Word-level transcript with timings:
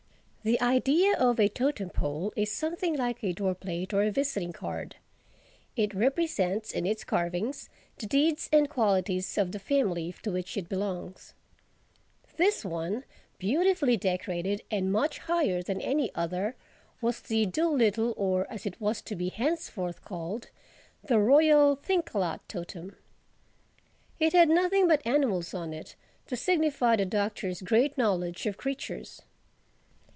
The 0.43 0.59
idea 0.59 1.15
of 1.19 1.39
a 1.39 1.47
totem 1.47 1.91
pole 1.91 2.33
is 2.35 2.51
something 2.51 2.97
like 2.97 3.23
a 3.23 3.31
door 3.31 3.53
plate 3.53 3.93
or 3.93 4.01
a 4.01 4.09
visiting 4.09 4.51
card. 4.51 4.95
It 5.75 5.93
represents 5.93 6.71
in 6.71 6.87
its 6.87 7.03
carvings 7.03 7.69
the 7.99 8.07
deeds 8.07 8.49
and 8.51 8.67
qualities 8.67 9.37
of 9.37 9.51
the 9.51 9.59
family 9.59 10.15
to 10.23 10.31
which 10.31 10.57
it 10.57 10.67
belongs. 10.67 11.35
This 12.37 12.65
one, 12.65 13.03
beautifully 13.37 13.97
decorated 13.97 14.63
and 14.71 14.91
much 14.91 15.19
higher 15.19 15.61
than 15.61 15.79
any 15.79 16.09
other, 16.15 16.55
was 17.01 17.21
the 17.21 17.45
Dolittle 17.45 18.15
or, 18.17 18.51
as 18.51 18.65
it 18.65 18.81
was 18.81 19.03
to 19.03 19.15
be 19.15 19.29
henceforth 19.29 20.01
called, 20.03 20.49
the 21.03 21.19
Royal 21.19 21.75
Thinkalot 21.77 22.39
totem. 22.47 22.95
It 24.17 24.33
had 24.33 24.49
nothing 24.49 24.87
but 24.87 25.05
animals 25.05 25.53
on 25.53 25.71
it, 25.71 25.95
to 26.25 26.35
signify 26.35 26.95
the 26.95 27.05
Doctor's 27.05 27.61
great 27.61 27.95
knowledge 27.95 28.47
of 28.47 28.57
creatures. 28.57 29.21